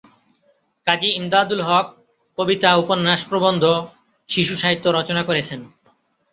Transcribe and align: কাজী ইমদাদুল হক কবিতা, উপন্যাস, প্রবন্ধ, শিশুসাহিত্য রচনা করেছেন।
কাজী 0.87 1.09
ইমদাদুল 1.11 1.61
হক 1.61 1.87
কবিতা, 2.37 2.69
উপন্যাস, 2.75 3.21
প্রবন্ধ, 3.29 3.63
শিশুসাহিত্য 4.29 4.85
রচনা 4.89 5.21
করেছেন। 5.23 5.59